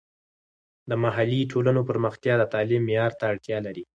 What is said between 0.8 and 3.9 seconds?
د محلي ټولنو پرمختیا د تعلیم معیار ته اړتیا لري.